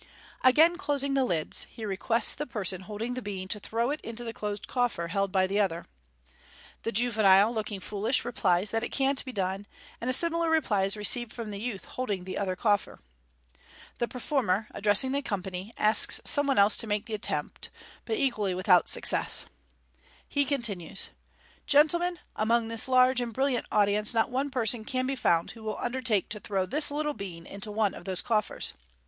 Again 0.43 0.79
closing 0.79 1.13
the 1.13 1.23
lids, 1.25 1.67
he 1.69 1.85
requests 1.85 2.33
the 2.33 2.47
person 2.47 2.81
holding 2.81 3.13
the 3.13 3.21
bean 3.21 3.47
to 3.49 3.59
throw 3.59 3.91
it 3.91 4.01
into 4.01 4.23
the 4.23 4.33
closed 4.33 4.67
coffer 4.67 5.09
held 5.09 5.31
by 5.31 5.45
the 5.45 5.59
other. 5.59 5.85
The 6.81 6.91
juvenile, 6.91 7.53
looking 7.53 7.79
foolish, 7.79 8.25
replies 8.25 8.71
that 8.71 8.83
it 8.83 8.89
can't 8.91 9.23
be 9.23 9.31
done 9.31 9.65
j 9.65 9.69
and 10.01 10.09
a 10.09 10.13
similar 10.13 10.49
reply 10.49 10.85
is 10.85 10.97
received 10.97 11.31
from 11.31 11.51
the 11.51 11.59
youth 11.59 11.85
holding 11.85 12.23
the 12.23 12.39
other 12.39 12.55
coffer. 12.55 12.99
The 13.99 14.07
performer, 14.07 14.67
addressing 14.71 15.11
the 15.11 15.21
company, 15.21 15.71
asks 15.77 16.19
some 16.25 16.47
one 16.47 16.57
else 16.57 16.75
to 16.77 16.87
make 16.87 17.05
the 17.05 17.13
attempt, 17.13 17.69
but 18.05 18.17
equally 18.17 18.55
without 18.55 18.89
success. 18.89 19.45
He 20.27 20.45
continues, 20.45 21.09
n 21.09 21.15
Gentlemen, 21.67 22.17
among 22.35 22.69
this 22.69 22.87
large 22.87 23.21
and 23.21 23.31
brilliant 23.31 23.67
audience 23.71 24.15
not 24.15 24.31
one 24.31 24.49
person 24.49 24.83
can 24.83 25.05
be 25.05 25.15
found 25.15 25.51
who 25.51 25.61
will 25.61 25.77
undertake 25.77 26.27
to 26.29 26.39
throw 26.39 26.65
this 26.65 26.89
little 26.89 27.13
bean 27.13 27.45
into 27.45 27.69
one 27.71 27.93
of 27.93 28.05
those 28.05 28.23
coffers. 28.23 28.73